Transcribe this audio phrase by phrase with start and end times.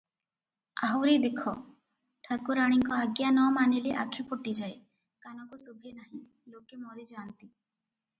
[0.85, 1.51] ଆହୁରି ଦେଖ;
[2.27, 4.73] ଠାକୁରାଣୀଙ୍କ ଆଜ୍ଞା ନ ମାନିଲେ ଆଖି ଫୁଟିଯାଏ,
[5.27, 6.23] କାନକୁ ଶୁଭେ ନାହିଁ,
[6.55, 7.53] ଲୋକେ ମରିଯାନ୍ତି।